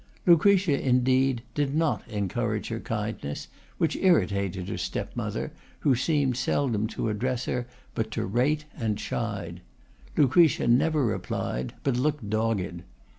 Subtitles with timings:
[0.25, 6.87] Lucretia, indeed, did not encourage her kindness, which irritated her step mother, who seemed seldom
[6.87, 9.61] to address her but to rate and chide;
[10.17, 12.81] Lucretia never replied, but looked dogged.